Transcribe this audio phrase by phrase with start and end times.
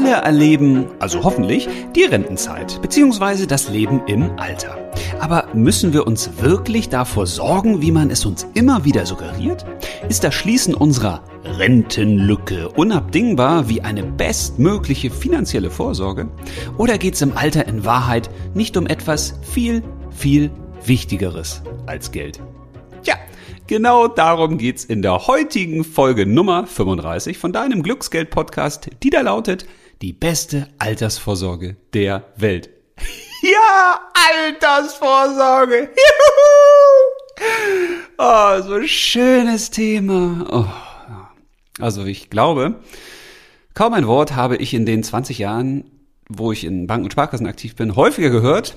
[0.00, 3.44] alle erleben, also hoffentlich, die Rentenzeit bzw.
[3.46, 4.78] das Leben im Alter.
[5.20, 9.66] Aber müssen wir uns wirklich davor sorgen, wie man es uns immer wieder suggeriert?
[10.08, 16.28] Ist das Schließen unserer Rentenlücke unabdingbar wie eine bestmögliche finanzielle Vorsorge?
[16.78, 20.50] Oder geht es im Alter in Wahrheit nicht um etwas viel, viel
[20.86, 22.40] Wichtigeres als Geld?
[23.02, 23.16] Tja,
[23.66, 29.66] genau darum geht's in der heutigen Folge Nummer 35 von deinem Glücksgeld-Podcast, die da lautet,
[30.02, 32.70] die beste Altersvorsorge der Welt.
[33.42, 35.88] Ja, Altersvorsorge.
[35.96, 37.46] Juhu.
[38.18, 40.46] Oh, so ein schönes Thema.
[40.50, 41.82] Oh.
[41.82, 42.82] Also ich glaube,
[43.72, 45.90] kaum ein Wort habe ich in den 20 Jahren,
[46.28, 48.76] wo ich in Banken und Sparkassen aktiv bin, häufiger gehört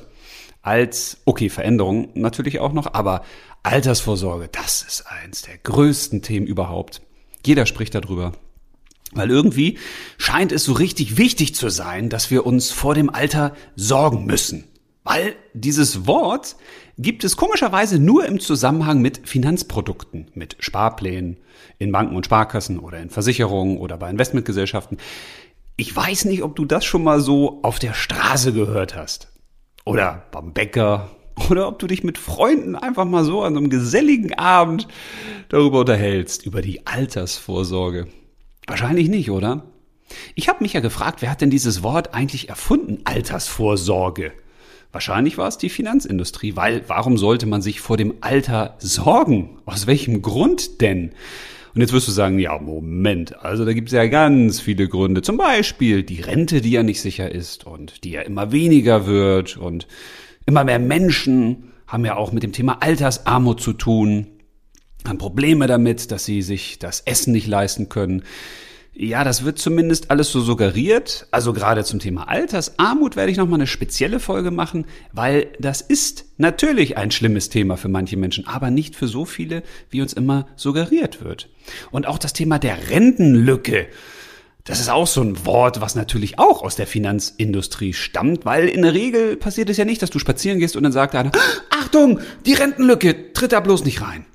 [0.61, 3.23] als, okay, Veränderung natürlich auch noch, aber
[3.63, 7.01] Altersvorsorge, das ist eins der größten Themen überhaupt.
[7.45, 8.31] Jeder spricht darüber.
[9.15, 9.77] Weil irgendwie
[10.17, 14.65] scheint es so richtig wichtig zu sein, dass wir uns vor dem Alter sorgen müssen.
[15.03, 16.55] Weil dieses Wort
[16.97, 21.37] gibt es komischerweise nur im Zusammenhang mit Finanzprodukten, mit Sparplänen
[21.77, 24.97] in Banken und Sparkassen oder in Versicherungen oder bei Investmentgesellschaften.
[25.75, 29.33] Ich weiß nicht, ob du das schon mal so auf der Straße gehört hast.
[29.85, 31.09] Oder beim Bäcker.
[31.49, 34.87] Oder ob du dich mit Freunden einfach mal so an einem geselligen Abend
[35.49, 38.07] darüber unterhältst, über die Altersvorsorge.
[38.67, 39.65] Wahrscheinlich nicht, oder?
[40.35, 44.31] Ich habe mich ja gefragt, wer hat denn dieses Wort eigentlich erfunden, Altersvorsorge?
[44.91, 49.57] Wahrscheinlich war es die Finanzindustrie, weil warum sollte man sich vor dem Alter sorgen?
[49.65, 51.13] Aus welchem Grund denn?
[51.73, 55.23] Und jetzt wirst du sagen, ja, Moment, also da gibt es ja ganz viele Gründe.
[55.23, 59.57] Zum Beispiel die Rente, die ja nicht sicher ist und die ja immer weniger wird
[59.57, 59.87] und
[60.45, 64.27] immer mehr Menschen haben ja auch mit dem Thema Altersarmut zu tun
[65.05, 68.23] haben Probleme damit, dass sie sich das Essen nicht leisten können.
[68.95, 71.27] Ja, das wird zumindest alles so suggeriert.
[71.31, 76.25] Also gerade zum Thema Altersarmut werde ich nochmal eine spezielle Folge machen, weil das ist
[76.37, 80.45] natürlich ein schlimmes Thema für manche Menschen, aber nicht für so viele, wie uns immer
[80.55, 81.49] suggeriert wird.
[81.89, 83.87] Und auch das Thema der Rentenlücke.
[84.63, 88.83] Das ist auch so ein Wort, was natürlich auch aus der Finanzindustrie stammt, weil in
[88.83, 91.31] der Regel passiert es ja nicht, dass du spazieren gehst und dann sagt einer,
[91.71, 94.25] Achtung, die Rentenlücke, tritt da bloß nicht rein.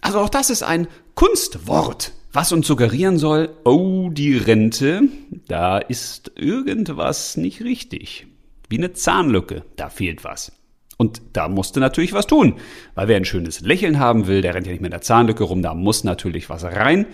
[0.00, 5.02] Also auch das ist ein Kunstwort, was uns suggerieren soll, oh, die Rente,
[5.48, 8.26] da ist irgendwas nicht richtig.
[8.68, 10.52] Wie eine Zahnlücke, da fehlt was.
[10.96, 12.56] Und da musste natürlich was tun,
[12.94, 15.62] weil wer ein schönes Lächeln haben will, der rennt ja nicht mit der Zahnlücke rum,
[15.62, 17.06] da muss natürlich was rein.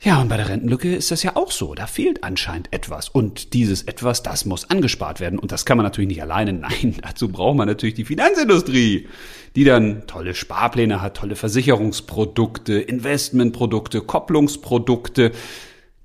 [0.00, 1.74] Ja, und bei der Rentenlücke ist das ja auch so.
[1.74, 3.08] Da fehlt anscheinend etwas.
[3.08, 5.38] Und dieses etwas, das muss angespart werden.
[5.38, 6.52] Und das kann man natürlich nicht alleine.
[6.52, 9.08] Nein, dazu braucht man natürlich die Finanzindustrie,
[9.56, 15.32] die dann tolle Sparpläne hat, tolle Versicherungsprodukte, Investmentprodukte, Kopplungsprodukte,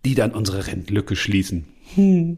[0.06, 1.66] die dann unsere Rentenlücke schließen.
[1.96, 2.38] Hm.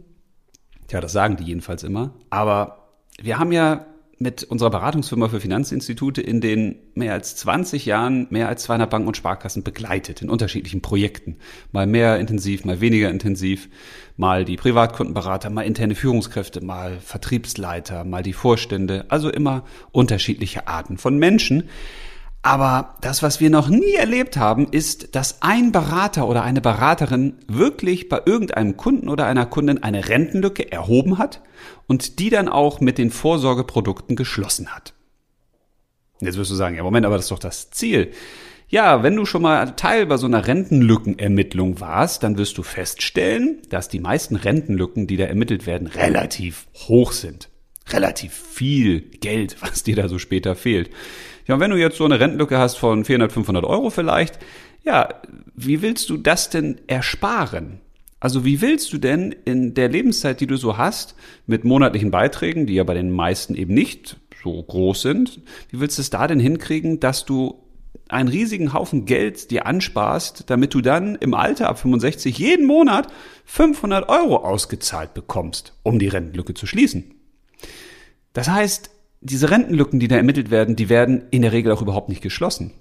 [0.87, 2.15] Tja, das sagen die jedenfalls immer.
[2.31, 2.89] Aber
[3.21, 3.85] wir haben ja
[4.21, 9.07] mit unserer Beratungsfirma für Finanzinstitute in den mehr als 20 Jahren mehr als 200 Banken
[9.07, 11.37] und Sparkassen begleitet in unterschiedlichen Projekten.
[11.71, 13.67] Mal mehr intensiv, mal weniger intensiv,
[14.17, 20.97] mal die Privatkundenberater, mal interne Führungskräfte, mal Vertriebsleiter, mal die Vorstände, also immer unterschiedliche Arten
[20.97, 21.63] von Menschen.
[22.43, 27.35] Aber das, was wir noch nie erlebt haben, ist, dass ein Berater oder eine Beraterin
[27.47, 31.41] wirklich bei irgendeinem Kunden oder einer Kundin eine Rentenlücke erhoben hat
[31.87, 34.93] und die dann auch mit den Vorsorgeprodukten geschlossen hat.
[36.19, 38.11] Jetzt wirst du sagen, ja Moment, aber das ist doch das Ziel.
[38.69, 43.61] Ja, wenn du schon mal Teil bei so einer Rentenlückenermittlung warst, dann wirst du feststellen,
[43.69, 47.49] dass die meisten Rentenlücken, die da ermittelt werden, relativ hoch sind.
[47.89, 50.89] Relativ viel Geld, was dir da so später fehlt.
[51.51, 54.39] Ja, und wenn du jetzt so eine Rentenlücke hast von 400, 500 Euro vielleicht,
[54.85, 55.09] ja,
[55.53, 57.81] wie willst du das denn ersparen?
[58.21, 61.13] Also wie willst du denn in der Lebenszeit, die du so hast,
[61.47, 65.41] mit monatlichen Beiträgen, die ja bei den meisten eben nicht so groß sind,
[65.71, 67.61] wie willst du es da denn hinkriegen, dass du
[68.07, 73.09] einen riesigen Haufen Geld dir ansparst, damit du dann im Alter ab 65 jeden Monat
[73.43, 77.13] 500 Euro ausgezahlt bekommst, um die Rentenlücke zu schließen?
[78.31, 78.89] Das heißt,
[79.21, 82.71] diese Rentenlücken, die da ermittelt werden, die werden in der Regel auch überhaupt nicht geschlossen.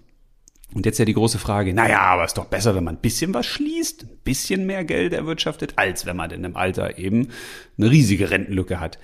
[0.72, 3.34] Und jetzt ja die große Frage, naja, aber ist doch besser, wenn man ein bisschen
[3.34, 7.28] was schließt, ein bisschen mehr Geld erwirtschaftet, als wenn man denn im Alter eben
[7.76, 8.98] eine riesige Rentenlücke hat.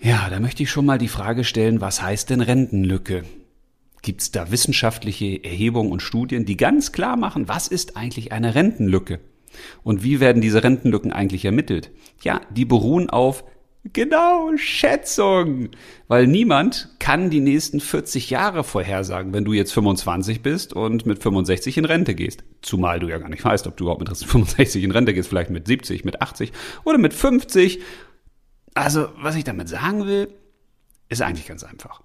[0.00, 3.24] Ja, da möchte ich schon mal die Frage stellen, was heißt denn Rentenlücke?
[4.02, 8.54] Gibt es da wissenschaftliche Erhebungen und Studien, die ganz klar machen, was ist eigentlich eine
[8.54, 9.18] Rentenlücke?
[9.82, 11.90] Und wie werden diese Rentenlücken eigentlich ermittelt?
[12.22, 13.42] Ja, die beruhen auf
[13.84, 15.70] Genau, Schätzung.
[16.08, 21.22] Weil niemand kann die nächsten 40 Jahre vorhersagen, wenn du jetzt 25 bist und mit
[21.22, 22.44] 65 in Rente gehst.
[22.60, 25.50] Zumal du ja gar nicht weißt, ob du überhaupt mit 65 in Rente gehst, vielleicht
[25.50, 26.52] mit 70, mit 80
[26.84, 27.80] oder mit 50.
[28.74, 30.28] Also, was ich damit sagen will,
[31.08, 32.02] ist eigentlich ganz einfach.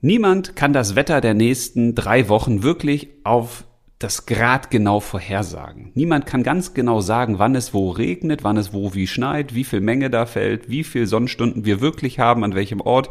[0.00, 3.64] Niemand kann das Wetter der nächsten drei Wochen wirklich auf
[3.98, 5.92] das Grad genau vorhersagen.
[5.94, 9.64] Niemand kann ganz genau sagen, wann es wo regnet, wann es wo wie schneit, wie
[9.64, 13.10] viel Menge da fällt, wie viel Sonnenstunden wir wirklich haben, an welchem Ort.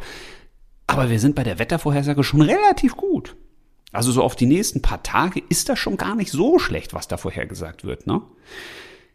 [0.88, 3.35] Aber wir sind bei der Wettervorhersage schon relativ gut.
[3.91, 7.07] Also so auf die nächsten paar Tage ist das schon gar nicht so schlecht, was
[7.07, 8.21] da vorhergesagt wird, ne?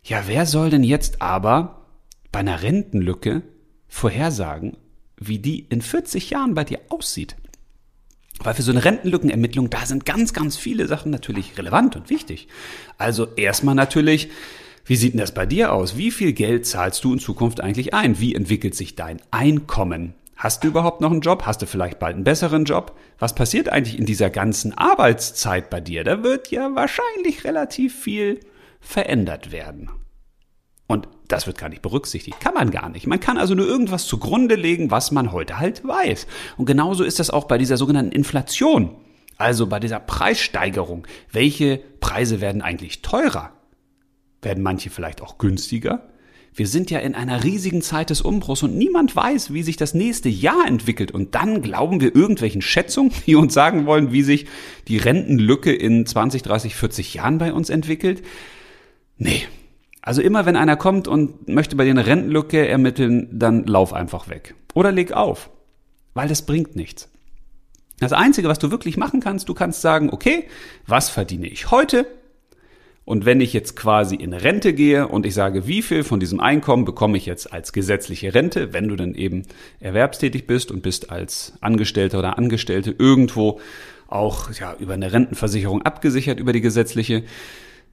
[0.04, 1.86] Ja, wer soll denn jetzt aber
[2.32, 3.42] bei einer Rentenlücke
[3.88, 4.76] vorhersagen,
[5.16, 7.36] wie die in 40 Jahren bei dir aussieht?
[8.42, 12.48] Weil für so eine Rentenlückenermittlung, da sind ganz, ganz viele Sachen natürlich relevant und wichtig.
[12.96, 14.30] Also erstmal natürlich,
[14.84, 15.96] wie sieht denn das bei dir aus?
[15.96, 18.20] Wie viel Geld zahlst du in Zukunft eigentlich ein?
[18.20, 20.14] Wie entwickelt sich dein Einkommen?
[20.36, 21.42] Hast du überhaupt noch einen Job?
[21.46, 22.96] Hast du vielleicht bald einen besseren Job?
[23.18, 26.04] Was passiert eigentlich in dieser ganzen Arbeitszeit bei dir?
[26.04, 28.38] Da wird ja wahrscheinlich relativ viel
[28.80, 29.90] verändert werden.
[30.88, 32.40] Und das wird gar nicht berücksichtigt.
[32.40, 33.06] Kann man gar nicht.
[33.06, 36.26] Man kann also nur irgendwas zugrunde legen, was man heute halt weiß.
[36.56, 38.96] Und genauso ist das auch bei dieser sogenannten Inflation.
[39.36, 41.06] Also bei dieser Preissteigerung.
[41.30, 43.52] Welche Preise werden eigentlich teurer?
[44.40, 46.08] Werden manche vielleicht auch günstiger?
[46.54, 49.92] Wir sind ja in einer riesigen Zeit des Umbruchs und niemand weiß, wie sich das
[49.92, 51.12] nächste Jahr entwickelt.
[51.12, 54.46] Und dann glauben wir irgendwelchen Schätzungen, die uns sagen wollen, wie sich
[54.88, 58.22] die Rentenlücke in 20, 30, 40 Jahren bei uns entwickelt.
[59.18, 59.42] Nee,
[60.02, 64.28] also immer wenn einer kommt und möchte bei dir eine Rentenlücke ermitteln, dann lauf einfach
[64.28, 64.54] weg.
[64.74, 65.50] Oder leg auf.
[66.14, 67.08] Weil das bringt nichts.
[68.00, 70.44] Das Einzige, was du wirklich machen kannst, du kannst sagen, okay,
[70.86, 72.06] was verdiene ich heute?
[73.04, 76.40] Und wenn ich jetzt quasi in Rente gehe und ich sage, wie viel von diesem
[76.40, 79.44] Einkommen bekomme ich jetzt als gesetzliche Rente, wenn du dann eben
[79.80, 83.60] erwerbstätig bist und bist als Angestellter oder Angestellte irgendwo
[84.08, 87.24] auch ja, über eine Rentenversicherung abgesichert, über die gesetzliche,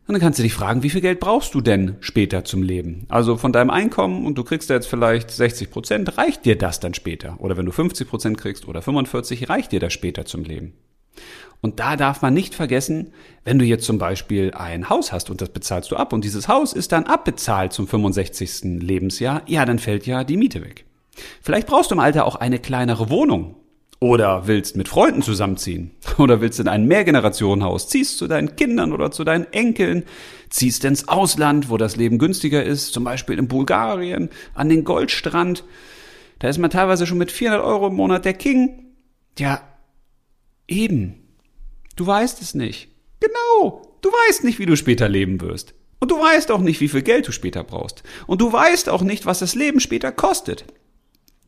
[0.08, 3.06] und dann kannst du dich fragen, wie viel Geld brauchst du denn später zum Leben?
[3.10, 6.94] Also von deinem Einkommen und du kriegst jetzt vielleicht 60 Prozent, reicht dir das dann
[6.94, 7.40] später?
[7.40, 10.74] Oder wenn du 50 Prozent kriegst oder 45, reicht dir das später zum Leben?
[11.62, 13.14] Und da darf man nicht vergessen,
[13.44, 16.48] wenn du jetzt zum Beispiel ein Haus hast und das bezahlst du ab und dieses
[16.48, 18.82] Haus ist dann abbezahlt zum 65.
[18.82, 20.86] Lebensjahr, ja, dann fällt ja die Miete weg.
[21.42, 23.56] Vielleicht brauchst du im Alter auch eine kleinere Wohnung
[24.00, 25.92] oder willst mit Freunden zusammenziehen.
[26.18, 27.88] Oder willst in ein Mehrgenerationenhaus.
[27.88, 30.04] Ziehst zu deinen Kindern oder zu deinen Enkeln.
[30.50, 32.94] Ziehst ins Ausland, wo das Leben günstiger ist.
[32.94, 35.64] Zum Beispiel in Bulgarien, an den Goldstrand.
[36.40, 38.94] Da ist man teilweise schon mit 400 Euro im Monat der King.
[39.38, 39.62] Ja,
[40.68, 41.16] eben.
[41.96, 42.90] Du weißt es nicht.
[43.20, 43.82] Genau.
[44.02, 45.74] Du weißt nicht, wie du später leben wirst.
[46.00, 48.04] Und du weißt auch nicht, wie viel Geld du später brauchst.
[48.28, 50.66] Und du weißt auch nicht, was das Leben später kostet.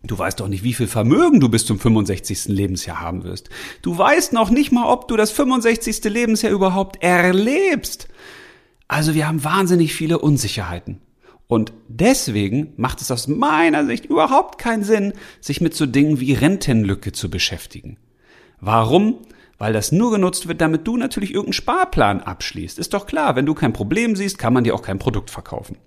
[0.04, 2.46] Du weißt doch nicht, wie viel Vermögen du bis zum 65.
[2.46, 3.50] Lebensjahr haben wirst.
[3.82, 6.04] Du weißt noch nicht mal, ob du das 65.
[6.06, 8.08] Lebensjahr überhaupt erlebst.
[8.88, 11.02] Also wir haben wahnsinnig viele Unsicherheiten.
[11.48, 16.34] Und deswegen macht es aus meiner Sicht überhaupt keinen Sinn, sich mit so Dingen wie
[16.34, 17.98] Rentenlücke zu beschäftigen.
[18.60, 19.20] Warum?
[19.58, 22.78] Weil das nur genutzt wird, damit du natürlich irgendeinen Sparplan abschließt.
[22.78, 25.78] Ist doch klar, wenn du kein Problem siehst, kann man dir auch kein Produkt verkaufen.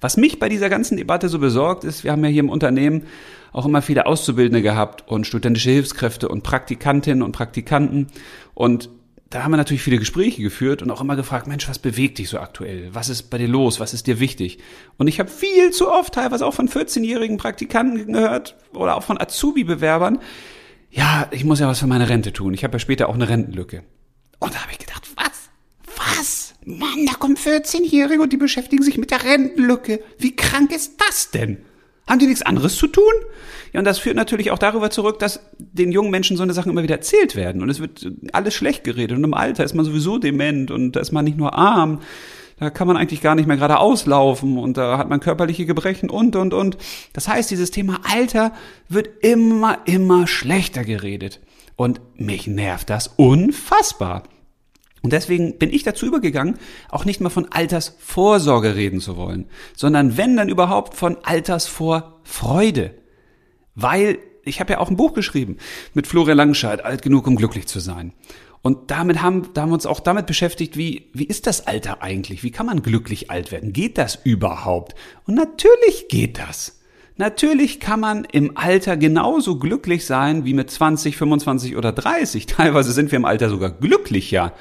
[0.00, 3.04] Was mich bei dieser ganzen Debatte so besorgt ist, wir haben ja hier im Unternehmen
[3.52, 8.06] auch immer viele Auszubildende gehabt und studentische Hilfskräfte und Praktikantinnen und Praktikanten.
[8.54, 8.90] Und
[9.30, 12.30] da haben wir natürlich viele Gespräche geführt und auch immer gefragt, Mensch, was bewegt dich
[12.30, 12.88] so aktuell?
[12.94, 13.78] Was ist bei dir los?
[13.78, 14.58] Was ist dir wichtig?
[14.96, 19.20] Und ich habe viel zu oft, teilweise auch von 14-jährigen Praktikanten gehört oder auch von
[19.20, 20.20] Azubi-Bewerbern,
[20.90, 22.54] ja, ich muss ja was für meine Rente tun.
[22.54, 23.82] Ich habe ja später auch eine Rentenlücke.
[24.38, 25.50] Und da habe ich gedacht, was?
[25.96, 26.54] Was?
[26.64, 30.00] Mann, da kommen 14-Jährige und die beschäftigen sich mit der Rentenlücke.
[30.18, 31.58] Wie krank ist das denn?
[32.06, 33.12] Haben die nichts anderes zu tun?
[33.72, 36.70] Ja, und das führt natürlich auch darüber zurück, dass den jungen Menschen so eine Sachen
[36.70, 37.62] immer wieder erzählt werden.
[37.62, 39.16] Und es wird alles schlecht geredet.
[39.16, 42.00] Und im Alter ist man sowieso dement und da ist man nicht nur arm.
[42.58, 46.10] Da kann man eigentlich gar nicht mehr gerade auslaufen und da hat man körperliche Gebrechen
[46.10, 46.76] und, und, und.
[47.12, 48.52] Das heißt, dieses Thema Alter
[48.88, 51.40] wird immer, immer schlechter geredet.
[51.76, 54.24] Und mich nervt das unfassbar.
[55.02, 59.46] Und deswegen bin ich dazu übergegangen, auch nicht mehr von Altersvorsorge reden zu wollen,
[59.76, 62.94] sondern wenn dann überhaupt von Altersvorfreude.
[63.76, 65.58] Weil ich habe ja auch ein Buch geschrieben
[65.94, 68.12] mit Florian Langenscheid, alt genug, um glücklich zu sein.
[68.68, 72.02] Und damit haben, da haben wir uns auch damit beschäftigt, wie, wie ist das Alter
[72.02, 72.42] eigentlich?
[72.42, 73.72] Wie kann man glücklich alt werden?
[73.72, 74.94] Geht das überhaupt?
[75.26, 76.78] Und natürlich geht das.
[77.16, 82.44] Natürlich kann man im Alter genauso glücklich sein wie mit 20, 25 oder 30.
[82.46, 84.52] Teilweise sind wir im Alter sogar glücklicher.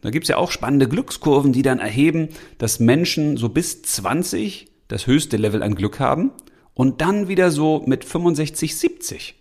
[0.00, 5.06] Da gibt's ja auch spannende Glückskurven, die dann erheben, dass Menschen so bis 20 das
[5.06, 6.32] höchste Level an Glück haben
[6.74, 9.36] und dann wieder so mit 65, 70.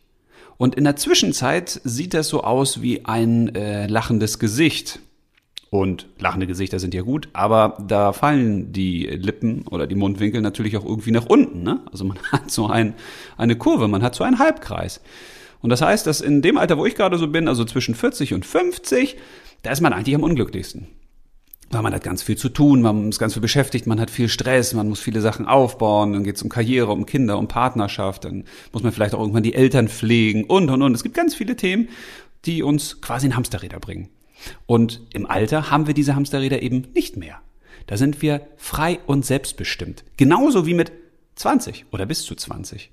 [0.58, 5.00] Und in der Zwischenzeit sieht das so aus wie ein äh, lachendes Gesicht.
[5.70, 10.78] Und lachende Gesichter sind ja gut, aber da fallen die Lippen oder die Mundwinkel natürlich
[10.78, 11.64] auch irgendwie nach unten.
[11.64, 11.82] Ne?
[11.92, 12.94] Also man hat so ein,
[13.38, 15.02] eine Kurve, man hat so einen Halbkreis.
[15.62, 18.34] Und das heißt, dass in dem Alter, wo ich gerade so bin, also zwischen 40
[18.34, 19.18] und 50,
[19.64, 20.88] da ist man eigentlich am unglücklichsten.
[21.70, 24.30] Weil man hat ganz viel zu tun, man ist ganz viel beschäftigt, man hat viel
[24.30, 28.24] Stress, man muss viele Sachen aufbauen, dann geht es um Karriere, um Kinder, um Partnerschaft,
[28.24, 30.96] dann muss man vielleicht auch irgendwann die Eltern pflegen und und und.
[30.96, 31.90] Es gibt ganz viele Themen,
[32.46, 34.10] die uns quasi in Hamsterräder bringen.
[34.66, 37.42] Und im Alter haben wir diese Hamsterräder eben nicht mehr.
[37.88, 40.04] Da sind wir frei und selbstbestimmt.
[40.16, 40.92] Genauso wie mit
[41.36, 42.92] 20 oder bis zu 20.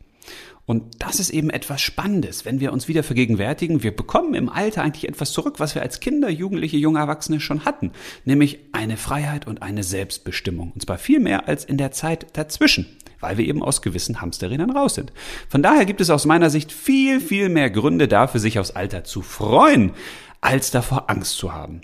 [0.67, 4.83] Und das ist eben etwas Spannendes, wenn wir uns wieder vergegenwärtigen, wir bekommen im Alter
[4.83, 7.93] eigentlich etwas zurück, was wir als Kinder, Jugendliche, junge Erwachsene schon hatten,
[8.25, 10.73] nämlich eine Freiheit und eine Selbstbestimmung.
[10.73, 12.87] Und zwar viel mehr als in der Zeit dazwischen,
[13.21, 15.13] weil wir eben aus gewissen Hamsterrädern raus sind.
[15.51, 19.05] Von daher gibt es aus meiner Sicht viel, viel mehr Gründe dafür, sich aufs Alter
[19.05, 19.93] zu freuen,
[20.41, 21.83] als davor Angst zu haben.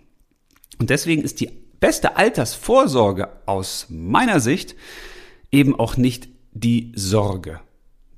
[0.79, 4.75] Und deswegen ist die beste Altersvorsorge aus meiner Sicht
[5.53, 7.61] eben auch nicht die Sorge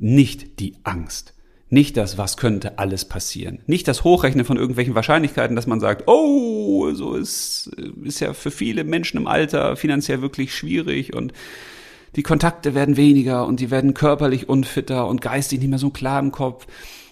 [0.02, 1.32] nicht die Angst.
[1.70, 3.60] Nicht das, was könnte alles passieren.
[3.66, 7.70] Nicht das Hochrechnen von irgendwelchen Wahrscheinlichkeiten, dass man sagt, oh, so ist,
[8.04, 11.32] ist ja für viele Menschen im Alter finanziell wirklich schwierig und
[12.16, 16.20] die Kontakte werden weniger und die werden körperlich unfitter und geistig nicht mehr so klar
[16.20, 16.66] im Kopf.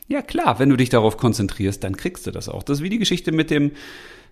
[0.08, 2.64] Ja klar, wenn du dich darauf konzentrierst, dann kriegst du das auch.
[2.64, 3.70] Das ist wie die Geschichte mit dem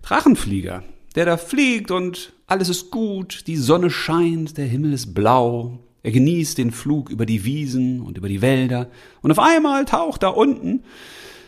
[0.03, 0.83] Drachenflieger,
[1.15, 6.13] der da fliegt und alles ist gut, die Sonne scheint, der Himmel ist blau, er
[6.13, 8.89] genießt den Flug über die Wiesen und über die Wälder
[9.23, 10.85] und auf einmal taucht da unten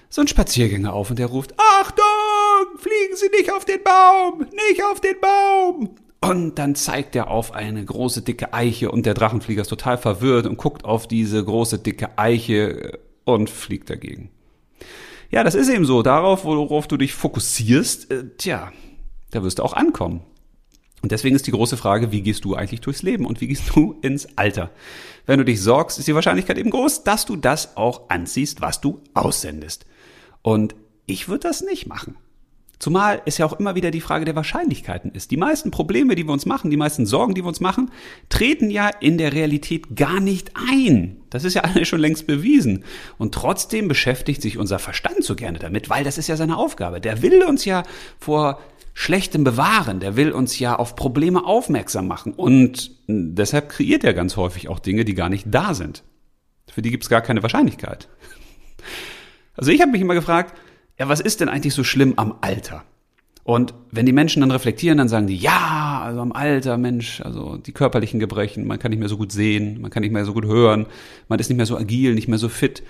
[0.09, 4.85] so ein Spaziergänger auf und der ruft, Achtung, fliegen Sie nicht auf den Baum, nicht
[4.85, 5.91] auf den Baum.
[6.21, 10.47] Und dann zeigt er auf eine große dicke Eiche und der Drachenflieger ist total verwirrt
[10.47, 14.31] und guckt auf diese große dicke Eiche und fliegt dagegen.
[15.31, 16.03] Ja, das ist eben so.
[16.03, 18.73] Darauf, worauf du dich fokussierst, äh, tja,
[19.31, 20.23] da wirst du auch ankommen.
[21.03, 23.75] Und deswegen ist die große Frage, wie gehst du eigentlich durchs Leben und wie gehst
[23.75, 24.71] du ins Alter?
[25.27, 28.81] Wenn du dich sorgst, ist die Wahrscheinlichkeit eben groß, dass du das auch anziehst, was
[28.81, 29.87] du aussendest.
[30.43, 30.75] Und
[31.07, 32.17] ich würde das nicht machen.
[32.81, 35.31] Zumal es ja auch immer wieder die Frage der Wahrscheinlichkeiten ist.
[35.31, 37.91] Die meisten Probleme, die wir uns machen, die meisten Sorgen, die wir uns machen,
[38.31, 41.19] treten ja in der Realität gar nicht ein.
[41.29, 42.85] Das ist ja alles schon längst bewiesen.
[43.19, 47.03] Und trotzdem beschäftigt sich unser Verstand so gerne damit, weil das ist ja seine Aufgabe.
[47.03, 47.83] Der will uns ja
[48.19, 48.59] vor
[48.95, 50.01] Schlechtem bewahren.
[50.01, 52.33] Der will uns ja auf Probleme aufmerksam machen.
[52.33, 56.03] Und deshalb kreiert er ganz häufig auch Dinge, die gar nicht da sind.
[56.71, 58.09] Für die gibt es gar keine Wahrscheinlichkeit.
[59.57, 60.57] Also ich habe mich immer gefragt,
[60.99, 62.85] ja, was ist denn eigentlich so schlimm am Alter?
[63.43, 67.57] Und wenn die Menschen dann reflektieren, dann sagen die, ja, also am Alter, Mensch, also
[67.57, 70.35] die körperlichen Gebrechen, man kann nicht mehr so gut sehen, man kann nicht mehr so
[70.35, 70.87] gut hören,
[71.29, 72.83] man ist nicht mehr so agil, nicht mehr so fit.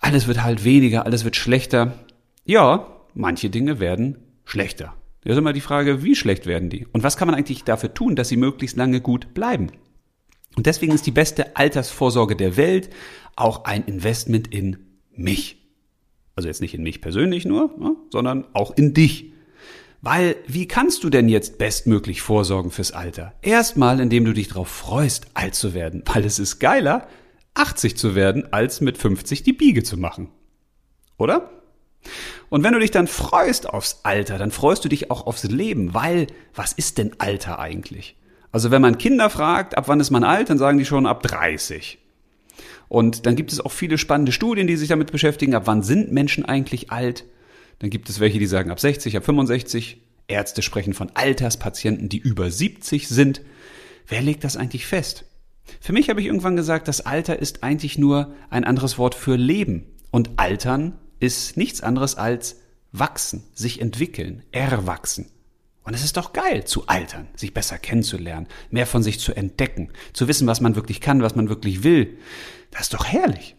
[0.00, 1.92] Alles wird halt weniger, alles wird schlechter.
[2.44, 4.16] Ja, manche Dinge werden
[4.52, 4.94] schlechter.
[5.22, 6.86] Da ist immer die Frage, wie schlecht werden die?
[6.92, 9.70] Und was kann man eigentlich dafür tun, dass sie möglichst lange gut bleiben?
[10.56, 12.90] Und deswegen ist die beste Altersvorsorge der Welt
[13.34, 14.76] auch ein Investment in
[15.10, 15.56] mich.
[16.36, 19.32] Also jetzt nicht in mich persönlich nur, ne, sondern auch in dich.
[20.02, 23.32] Weil wie kannst du denn jetzt bestmöglich vorsorgen fürs Alter?
[23.40, 27.08] Erstmal, indem du dich darauf freust, alt zu werden, weil es ist geiler,
[27.54, 30.28] 80 zu werden, als mit 50 die Biege zu machen.
[31.16, 31.61] Oder?
[32.50, 35.94] Und wenn du dich dann freust aufs Alter, dann freust du dich auch aufs Leben,
[35.94, 38.16] weil was ist denn Alter eigentlich?
[38.50, 41.22] Also wenn man Kinder fragt, ab wann ist man alt, dann sagen die schon ab
[41.22, 41.98] 30.
[42.88, 46.12] Und dann gibt es auch viele spannende Studien, die sich damit beschäftigen, ab wann sind
[46.12, 47.24] Menschen eigentlich alt.
[47.78, 50.02] Dann gibt es welche, die sagen ab 60, ab 65.
[50.28, 53.40] Ärzte sprechen von Alterspatienten, die über 70 sind.
[54.06, 55.24] Wer legt das eigentlich fest?
[55.80, 59.36] Für mich habe ich irgendwann gesagt, das Alter ist eigentlich nur ein anderes Wort für
[59.36, 59.86] Leben.
[60.10, 62.56] Und Altern ist nichts anderes als
[62.90, 65.30] wachsen, sich entwickeln, erwachsen.
[65.84, 69.90] Und es ist doch geil, zu altern, sich besser kennenzulernen, mehr von sich zu entdecken,
[70.12, 72.18] zu wissen, was man wirklich kann, was man wirklich will.
[72.72, 73.54] Das ist doch herrlich.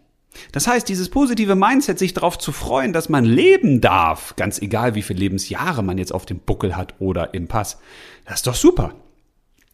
[0.51, 4.95] Das heißt, dieses positive Mindset, sich darauf zu freuen, dass man leben darf, ganz egal
[4.95, 7.77] wie viele Lebensjahre man jetzt auf dem Buckel hat oder im Pass,
[8.25, 8.95] das ist doch super.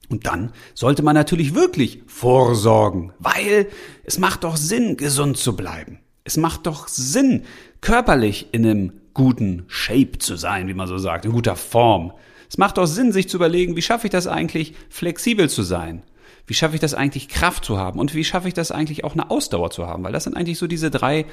[0.10, 3.68] Und dann sollte man natürlich wirklich vorsorgen, weil
[4.04, 6.00] es macht doch Sinn, gesund zu bleiben.
[6.24, 7.46] Es macht doch Sinn,
[7.82, 12.14] körperlich in einem guten Shape zu sein, wie man so sagt, in guter Form.
[12.50, 16.04] Es macht doch Sinn, sich zu überlegen, wie schaffe ich das eigentlich, flexibel zu sein?
[16.48, 18.00] Wie schaffe ich das eigentlich, Kraft zu haben?
[18.00, 20.04] Und wie schaffe ich das eigentlich, auch eine Ausdauer zu haben?
[20.04, 21.26] Weil das sind eigentlich so diese drei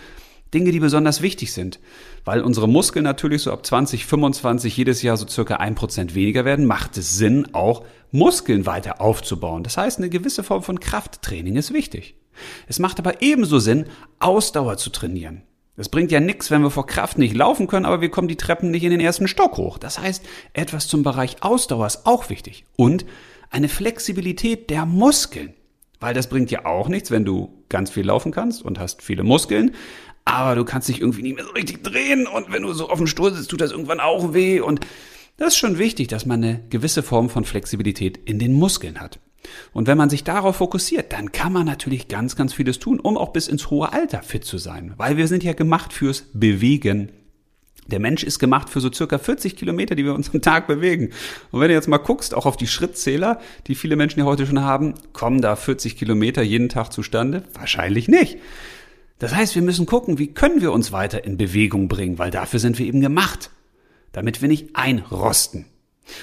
[0.52, 1.80] Dinge, die besonders wichtig sind.
[2.24, 6.66] Weil unsere Muskeln natürlich so ab 2025 jedes Jahr so circa ein Prozent weniger werden,
[6.66, 9.62] macht es Sinn, auch Muskeln weiter aufzubauen.
[9.62, 12.16] Das heißt, eine gewisse Form von Krafttraining ist wichtig.
[12.68, 13.86] Es macht aber ebenso Sinn,
[14.18, 15.42] Ausdauer zu trainieren.
[15.76, 18.36] Es bringt ja nichts, wenn wir vor Kraft nicht laufen können, aber wir kommen die
[18.36, 19.76] Treppen nicht in den ersten Stock hoch.
[19.76, 22.64] Das heißt, etwas zum Bereich Ausdauer ist auch wichtig.
[22.76, 23.04] Und
[23.50, 25.54] eine Flexibilität der Muskeln.
[26.00, 29.22] Weil das bringt ja auch nichts, wenn du ganz viel laufen kannst und hast viele
[29.22, 29.74] Muskeln,
[30.24, 32.98] aber du kannst dich irgendwie nicht mehr so richtig drehen und wenn du so auf
[32.98, 34.80] dem Stuhl sitzt, tut das irgendwann auch weh und
[35.38, 39.20] das ist schon wichtig, dass man eine gewisse Form von Flexibilität in den Muskeln hat.
[39.72, 43.16] Und wenn man sich darauf fokussiert, dann kann man natürlich ganz, ganz vieles tun, um
[43.16, 44.94] auch bis ins hohe Alter fit zu sein.
[44.96, 47.10] Weil wir sind ja gemacht fürs Bewegen.
[47.86, 51.10] Der Mensch ist gemacht für so circa 40 Kilometer, die wir uns am Tag bewegen.
[51.52, 54.46] Und wenn du jetzt mal guckst, auch auf die Schrittzähler, die viele Menschen ja heute
[54.46, 57.44] schon haben, kommen da 40 Kilometer jeden Tag zustande?
[57.54, 58.38] Wahrscheinlich nicht.
[59.18, 62.60] Das heißt, wir müssen gucken, wie können wir uns weiter in Bewegung bringen, weil dafür
[62.60, 63.50] sind wir eben gemacht,
[64.12, 65.66] damit wir nicht einrosten.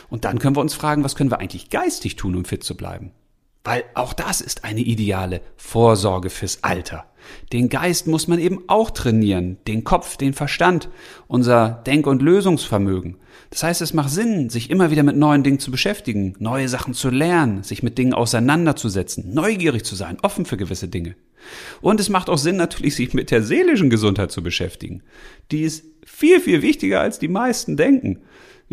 [0.10, 2.76] Und dann können wir uns fragen, was können wir eigentlich geistig tun, um fit zu
[2.76, 3.12] bleiben?
[3.64, 7.06] Weil auch das ist eine ideale Vorsorge fürs Alter.
[7.54, 10.90] Den Geist muss man eben auch trainieren, den Kopf, den Verstand,
[11.28, 13.18] unser Denk- und Lösungsvermögen.
[13.50, 16.94] Das heißt, es macht Sinn, sich immer wieder mit neuen Dingen zu beschäftigen, neue Sachen
[16.94, 21.16] zu lernen, sich mit Dingen auseinanderzusetzen, neugierig zu sein, offen für gewisse Dinge.
[21.82, 25.04] Und es macht auch Sinn, natürlich sich mit der seelischen Gesundheit zu beschäftigen.
[25.52, 28.22] Die ist viel, viel wichtiger, als die meisten denken.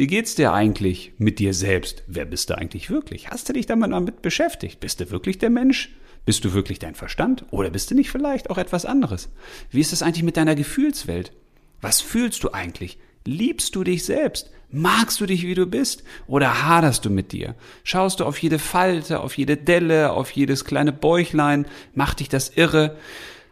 [0.01, 2.05] Wie geht's dir eigentlich mit dir selbst?
[2.07, 3.29] Wer bist du eigentlich wirklich?
[3.29, 4.81] Hast du dich damit beschäftigt?
[4.81, 5.95] Bist du wirklich der Mensch?
[6.25, 7.45] Bist du wirklich dein Verstand?
[7.51, 9.29] Oder bist du nicht vielleicht auch etwas anderes?
[9.71, 11.35] Wie ist es eigentlich mit deiner Gefühlswelt?
[11.83, 12.99] Was fühlst du eigentlich?
[13.27, 14.51] Liebst du dich selbst?
[14.71, 16.03] Magst du dich, wie du bist?
[16.27, 17.55] Oder haderst du mit dir?
[17.85, 21.67] Schaust du auf jede Falte, auf jede Delle, auf jedes kleine Bäuchlein?
[21.93, 22.97] Macht dich das irre?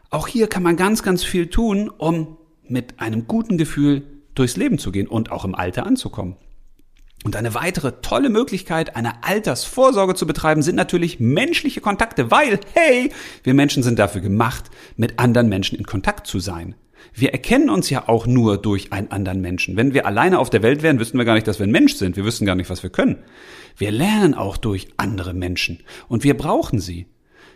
[0.08, 4.78] Auch hier kann man ganz, ganz viel tun, um mit einem guten Gefühl durchs Leben
[4.78, 6.36] zu gehen und auch im Alter anzukommen.
[7.24, 13.10] Und eine weitere tolle Möglichkeit, eine Altersvorsorge zu betreiben, sind natürlich menschliche Kontakte, weil, hey,
[13.42, 16.76] wir Menschen sind dafür gemacht, mit anderen Menschen in Kontakt zu sein.
[17.12, 19.76] Wir erkennen uns ja auch nur durch einen anderen Menschen.
[19.76, 21.94] Wenn wir alleine auf der Welt wären, wüssten wir gar nicht, dass wir ein Mensch
[21.94, 22.16] sind.
[22.16, 23.18] Wir wüssten gar nicht, was wir können.
[23.76, 25.80] Wir lernen auch durch andere Menschen.
[26.08, 27.06] Und wir brauchen sie.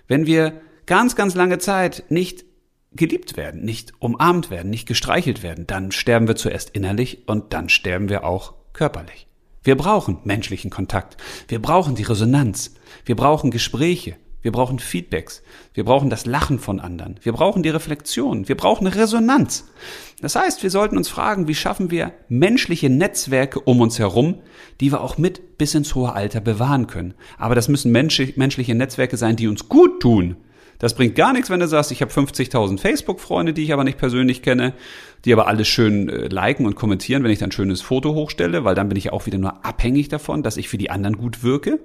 [0.09, 2.45] Wenn wir ganz, ganz lange Zeit nicht
[2.95, 7.69] geliebt werden, nicht umarmt werden, nicht gestreichelt werden, dann sterben wir zuerst innerlich und dann
[7.69, 9.27] sterben wir auch körperlich.
[9.63, 11.17] Wir brauchen menschlichen Kontakt.
[11.49, 12.75] Wir brauchen die Resonanz.
[13.05, 14.17] Wir brauchen Gespräche.
[14.43, 15.43] Wir brauchen Feedbacks.
[15.73, 17.21] Wir brauchen das Lachen von anderen.
[17.23, 18.49] Wir brauchen die Reflexion.
[18.49, 19.69] Wir brauchen Resonanz.
[20.21, 24.41] Das heißt, wir sollten uns fragen, wie schaffen wir menschliche Netzwerke um uns herum,
[24.81, 27.15] die wir auch mit bis ins hohe Alter bewahren können.
[27.39, 30.37] Aber das müssen menschliche Netzwerke sein, die uns gut tun
[30.83, 33.99] das bringt gar nichts, wenn du sagst, ich habe 50.000 Facebook-Freunde, die ich aber nicht
[33.99, 34.75] persönlich kenne,
[35.25, 38.65] die aber alles schön äh, liken und kommentieren, wenn ich dann ein schönes Foto hochstelle,
[38.65, 41.45] weil dann bin ich auch wieder nur abhängig davon, dass ich für die anderen gut
[41.45, 41.79] wirke.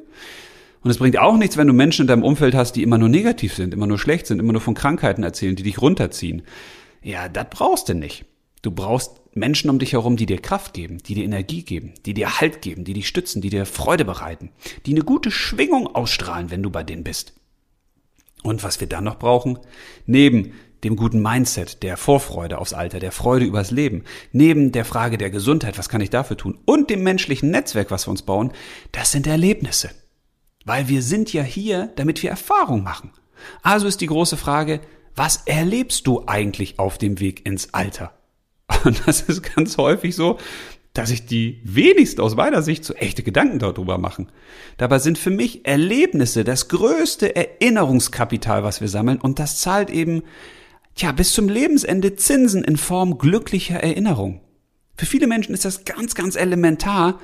[0.82, 3.08] Und es bringt auch nichts, wenn du Menschen in deinem Umfeld hast, die immer nur
[3.08, 6.42] negativ sind, immer nur schlecht sind, immer nur von Krankheiten erzählen, die dich runterziehen.
[7.04, 8.26] Ja, das brauchst du nicht.
[8.64, 12.16] Du brauchst Menschen um dich herum, die dir Kraft geben, die dir Energie geben, die
[12.16, 14.50] dir Halt geben, die dich stützen, die dir Freude bereiten,
[14.88, 17.36] die eine gute Schwingung ausstrahlen, wenn du bei denen bist.
[18.48, 19.60] Und was wir dann noch brauchen?
[20.06, 25.18] Neben dem guten Mindset, der Vorfreude aufs Alter, der Freude übers Leben, neben der Frage
[25.18, 28.52] der Gesundheit, was kann ich dafür tun, und dem menschlichen Netzwerk, was wir uns bauen,
[28.92, 29.90] das sind Erlebnisse.
[30.66, 33.12] Weil wir sind ja hier, damit wir Erfahrung machen.
[33.64, 34.82] Also ist die große Frage,
[35.16, 38.14] was erlebst du eigentlich auf dem Weg ins Alter?
[38.84, 40.38] Und das ist ganz häufig so,
[40.98, 44.32] dass sich die wenigsten aus meiner Sicht so echte Gedanken darüber machen.
[44.78, 50.24] Dabei sind für mich Erlebnisse das größte Erinnerungskapital, was wir sammeln und das zahlt eben,
[50.96, 54.42] tja, bis zum Lebensende Zinsen in Form glücklicher Erinnerung.
[54.96, 57.20] Für viele Menschen ist das ganz, ganz elementar,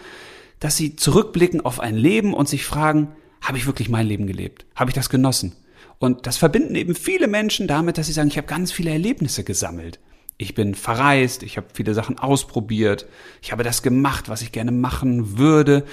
[0.60, 3.10] dass sie zurückblicken auf ein Leben und sich fragen,
[3.42, 4.68] habe ich wirklich mein Leben gelebt?
[4.76, 5.56] Habe ich das genossen?
[5.98, 9.44] Und das verbinden eben viele Menschen damit, dass sie sagen, ich habe ganz viele Erlebnisse
[9.44, 10.00] gesammelt.
[10.38, 13.06] Ich bin verreist, ich habe viele Sachen ausprobiert,
[13.42, 15.84] ich habe das gemacht, was ich gerne machen würde.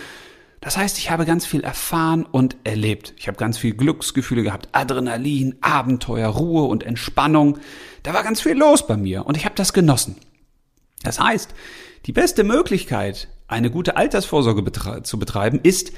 [0.61, 3.15] Das heißt, ich habe ganz viel erfahren und erlebt.
[3.17, 7.59] Ich habe ganz viel Glücksgefühle gehabt, Adrenalin, Abenteuer, Ruhe und Entspannung.
[8.03, 10.17] Da war ganz viel los bei mir und ich habe das genossen.
[11.03, 11.55] Das heißt,
[12.07, 15.93] die beste Möglichkeit, eine gute Altersvorsorge betre zu betreiben, ist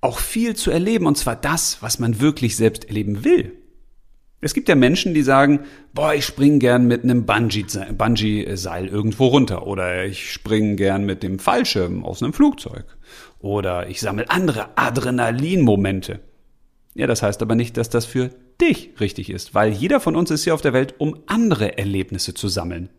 [0.00, 3.56] auch viel zu erleben und zwar das, was man wirklich selbst erleben will.
[4.40, 5.60] Es gibt ja Menschen, die sagen,
[5.94, 11.38] boah, ich spring gern mit einem Bungee-Seil irgendwo runter oder ich spring gern mit dem
[11.38, 12.84] Fallschirm aus einem Flugzeug
[13.38, 16.20] oder ich sammle andere Adrenalinmomente.
[16.94, 20.30] Ja, das heißt aber nicht, dass das für dich richtig ist, weil jeder von uns
[20.30, 22.90] ist hier auf der Welt, um andere Erlebnisse zu sammeln.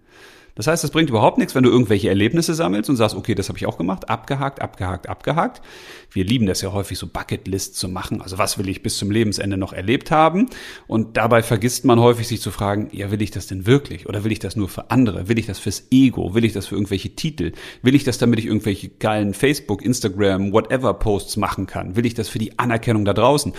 [0.58, 3.48] Das heißt, es bringt überhaupt nichts, wenn du irgendwelche Erlebnisse sammelst und sagst, okay, das
[3.48, 5.62] habe ich auch gemacht, abgehakt, abgehakt, abgehakt.
[6.10, 8.24] Wir lieben das ja häufig, so Bucketlists zu machen.
[8.24, 10.48] Also was will ich bis zum Lebensende noch erlebt haben?
[10.88, 14.10] Und dabei vergisst man häufig, sich zu fragen, ja, will ich das denn wirklich?
[14.10, 15.30] Oder will ich das nur für andere?
[15.30, 16.34] Will ich das fürs Ego?
[16.34, 17.52] Will ich das für irgendwelche Titel?
[17.84, 21.96] Will ich das, damit ich irgendwelche geilen Facebook, Instagram, whatever Posts machen kann?
[21.96, 23.54] Will ich das für die Anerkennung da draußen?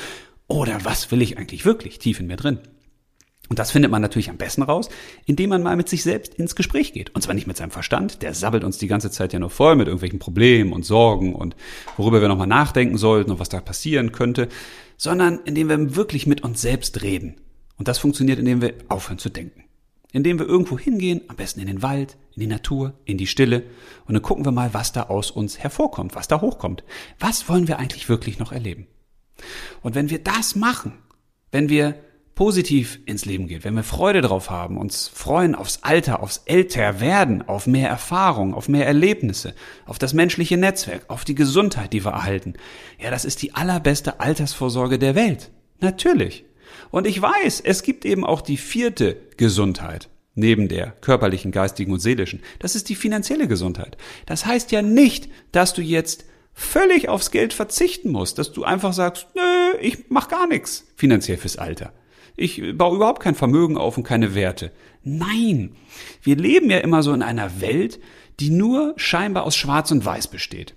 [0.49, 2.59] Oder was will ich eigentlich wirklich tief in mir drin?
[3.49, 4.89] Und das findet man natürlich am besten raus,
[5.25, 7.15] indem man mal mit sich selbst ins Gespräch geht.
[7.15, 9.77] Und zwar nicht mit seinem Verstand, der sabbelt uns die ganze Zeit ja nur voll
[9.77, 11.57] mit irgendwelchen Problemen und Sorgen und
[11.97, 14.49] worüber wir nochmal nachdenken sollten und was da passieren könnte,
[14.97, 17.37] sondern indem wir wirklich mit uns selbst reden.
[17.79, 19.65] Und das funktioniert, indem wir aufhören zu denken.
[20.13, 23.65] Indem wir irgendwo hingehen, am besten in den Wald, in die Natur, in die Stille,
[24.07, 26.83] und dann gucken wir mal, was da aus uns hervorkommt, was da hochkommt.
[27.19, 28.87] Was wollen wir eigentlich wirklich noch erleben?
[29.83, 30.95] Und wenn wir das machen,
[31.53, 31.95] wenn wir
[32.39, 37.43] positiv ins Leben geht, wenn wir Freude drauf haben, uns freuen aufs Alter, aufs Älterwerden,
[37.49, 42.13] auf mehr Erfahrung, auf mehr Erlebnisse, auf das menschliche Netzwerk, auf die Gesundheit, die wir
[42.13, 42.55] erhalten.
[43.03, 45.51] Ja, das ist die allerbeste Altersvorsorge der Welt.
[45.81, 46.45] Natürlich.
[46.93, 51.99] Und ich weiß, es gibt eben auch die vierte Gesundheit neben der körperlichen, geistigen und
[51.99, 52.41] seelischen.
[52.61, 53.97] Das ist die finanzielle Gesundheit.
[54.27, 56.25] Das heißt ja nicht, dass du jetzt
[56.55, 61.37] völlig aufs Geld verzichten musst, dass du einfach sagst, nö, ich mach gar nichts finanziell
[61.37, 61.93] fürs Alter.
[62.41, 64.71] Ich baue überhaupt kein Vermögen auf und keine Werte.
[65.03, 65.73] Nein,
[66.23, 67.99] wir leben ja immer so in einer Welt,
[68.39, 70.77] die nur scheinbar aus Schwarz und Weiß besteht.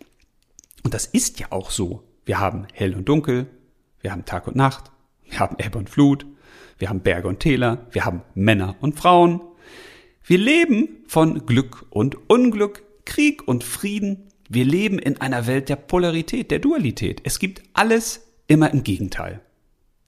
[0.83, 2.01] Und das ist ja auch so.
[2.25, 3.45] Wir haben hell und dunkel,
[4.01, 4.91] wir haben Tag und Nacht,
[5.23, 6.25] wir haben Ebbe und Flut,
[6.79, 9.41] wir haben Berge und Täler, wir haben Männer und Frauen.
[10.23, 14.29] Wir leben von Glück und Unglück, Krieg und Frieden.
[14.49, 17.21] Wir leben in einer Welt der Polarität, der Dualität.
[17.23, 19.41] Es gibt alles immer im Gegenteil.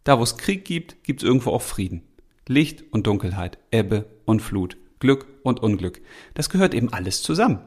[0.03, 2.03] Da, wo es Krieg gibt, gibt es irgendwo auch Frieden.
[2.47, 6.01] Licht und Dunkelheit, Ebbe und Flut, Glück und Unglück.
[6.33, 7.59] Das gehört eben alles zusammen.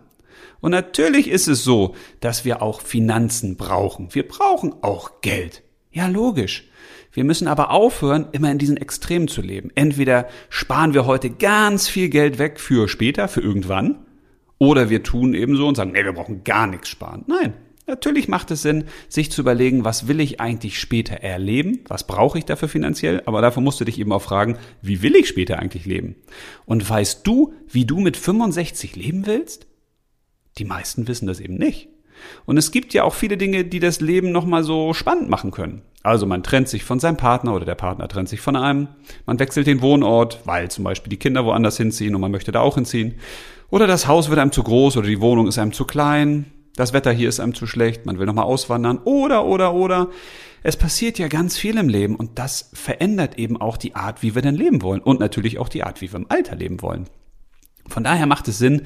[0.60, 4.14] Und natürlich ist es so, dass wir auch Finanzen brauchen.
[4.14, 5.62] Wir brauchen auch Geld.
[5.90, 6.68] Ja, logisch.
[7.12, 9.70] Wir müssen aber aufhören, immer in diesen Extremen zu leben.
[9.74, 14.04] Entweder sparen wir heute ganz viel Geld weg für später, für irgendwann,
[14.58, 17.24] oder wir tun eben so und sagen, nee, wir brauchen gar nichts sparen.
[17.26, 17.54] Nein,
[17.88, 21.84] Natürlich macht es Sinn, sich zu überlegen, was will ich eigentlich später erleben?
[21.86, 23.22] Was brauche ich dafür finanziell?
[23.26, 26.16] Aber dafür musst du dich eben auch fragen, wie will ich später eigentlich leben?
[26.64, 29.68] Und weißt du, wie du mit 65 leben willst?
[30.58, 31.88] Die meisten wissen das eben nicht.
[32.44, 35.82] Und es gibt ja auch viele Dinge, die das Leben nochmal so spannend machen können.
[36.02, 38.88] Also man trennt sich von seinem Partner oder der Partner trennt sich von einem.
[39.26, 42.60] Man wechselt den Wohnort, weil zum Beispiel die Kinder woanders hinziehen und man möchte da
[42.60, 43.14] auch hinziehen.
[43.70, 46.92] Oder das Haus wird einem zu groß oder die Wohnung ist einem zu klein das
[46.92, 50.10] Wetter hier ist einem zu schlecht, man will nochmal auswandern oder, oder, oder.
[50.62, 54.34] Es passiert ja ganz viel im Leben und das verändert eben auch die Art, wie
[54.34, 57.08] wir denn leben wollen und natürlich auch die Art, wie wir im Alter leben wollen.
[57.88, 58.82] Von daher macht es Sinn,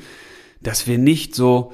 [0.61, 1.73] dass wir nicht so,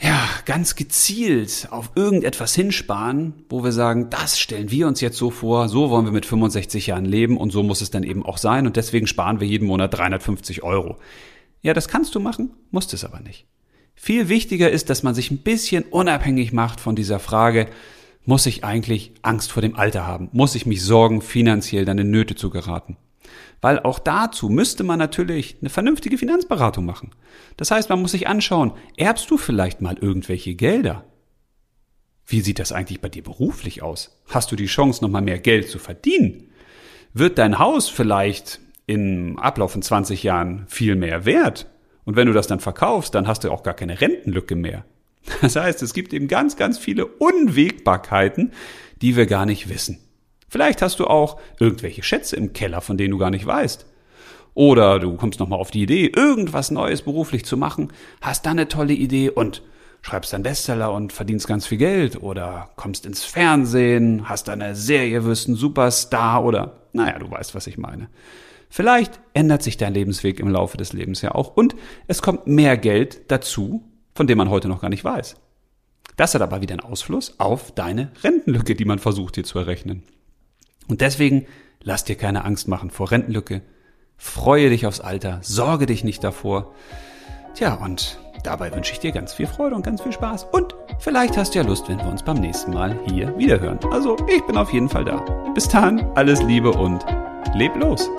[0.00, 5.30] ja, ganz gezielt auf irgendetwas hinsparen, wo wir sagen, das stellen wir uns jetzt so
[5.30, 8.38] vor, so wollen wir mit 65 Jahren leben und so muss es dann eben auch
[8.38, 10.98] sein und deswegen sparen wir jeden Monat 350 Euro.
[11.62, 13.46] Ja, das kannst du machen, musst es aber nicht.
[14.00, 17.66] Viel wichtiger ist, dass man sich ein bisschen unabhängig macht von dieser Frage,
[18.24, 20.28] muss ich eigentlich Angst vor dem Alter haben?
[20.32, 22.96] Muss ich mich sorgen, finanziell dann in Nöte zu geraten?
[23.60, 27.10] Weil auch dazu müsste man natürlich eine vernünftige Finanzberatung machen.
[27.56, 31.04] Das heißt, man muss sich anschauen, erbst du vielleicht mal irgendwelche Gelder?
[32.24, 34.16] Wie sieht das eigentlich bei dir beruflich aus?
[34.28, 36.52] Hast du die Chance, nochmal mehr Geld zu verdienen?
[37.14, 41.66] Wird dein Haus vielleicht im Ablauf von 20 Jahren viel mehr wert?
[42.08, 44.86] Und wenn du das dann verkaufst, dann hast du auch gar keine Rentenlücke mehr.
[45.42, 48.52] Das heißt, es gibt eben ganz, ganz viele Unwägbarkeiten,
[49.02, 49.98] die wir gar nicht wissen.
[50.48, 53.84] Vielleicht hast du auch irgendwelche Schätze im Keller, von denen du gar nicht weißt.
[54.54, 57.92] Oder du kommst nochmal auf die Idee, irgendwas Neues beruflich zu machen,
[58.22, 59.62] hast dann eine tolle Idee und
[60.00, 65.26] schreibst einen Bestseller und verdienst ganz viel Geld oder kommst ins Fernsehen, hast eine Serie,
[65.26, 68.08] wirst ein Superstar oder, naja, du weißt, was ich meine.
[68.70, 71.74] Vielleicht ändert sich dein Lebensweg im Laufe des Lebens ja auch und
[72.06, 73.82] es kommt mehr Geld dazu,
[74.14, 75.36] von dem man heute noch gar nicht weiß.
[76.16, 80.02] Das hat aber wieder einen Ausfluss auf deine Rentenlücke, die man versucht dir zu errechnen.
[80.88, 81.46] Und deswegen
[81.82, 83.62] lass dir keine Angst machen vor Rentenlücke.
[84.16, 86.74] Freue dich aufs Alter, sorge dich nicht davor.
[87.54, 90.48] Tja, und dabei wünsche ich dir ganz viel Freude und ganz viel Spaß.
[90.50, 93.78] Und vielleicht hast du ja Lust, wenn wir uns beim nächsten Mal hier wiederhören.
[93.92, 95.16] Also, ich bin auf jeden Fall da.
[95.54, 97.04] Bis dann, alles Liebe und
[97.54, 98.10] leb los.